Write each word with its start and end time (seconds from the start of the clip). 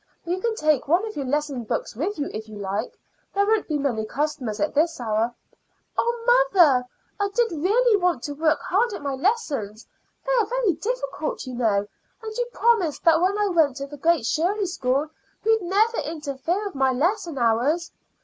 You 0.25 0.39
can 0.41 0.55
take 0.55 0.87
one 0.87 1.05
of 1.05 1.15
your 1.15 1.27
lesson 1.27 1.63
books 1.63 1.95
with 1.95 2.17
you 2.17 2.27
if 2.33 2.49
you 2.49 2.55
like. 2.57 2.97
There 3.35 3.45
won't 3.45 3.67
be 3.67 3.77
many 3.77 4.03
customers 4.03 4.59
at 4.59 4.73
this 4.73 4.99
hour." 4.99 5.31
"Oh, 5.95 6.45
mother, 6.55 6.85
I 7.19 7.29
did 7.35 7.51
really 7.51 7.97
want 7.97 8.23
to 8.23 8.33
work 8.33 8.59
hard 8.61 8.93
at 8.93 9.03
my 9.03 9.13
lessons. 9.13 9.85
They 10.25 10.31
are 10.41 10.47
very 10.47 10.73
difficult, 10.73 11.45
you 11.45 11.53
know, 11.53 11.87
and 12.23 12.35
you 12.35 12.47
promised 12.51 13.03
that 13.05 13.21
when 13.21 13.37
I 13.37 13.49
went 13.49 13.75
to 13.75 13.85
the 13.85 13.95
Great 13.97 14.25
Shirley 14.25 14.65
School 14.65 15.07
you'd 15.45 15.61
never 15.61 15.97
interfere 15.99 16.65
with 16.65 16.73
my 16.73 16.91
lesson 16.91 17.37
hours." 17.37 17.91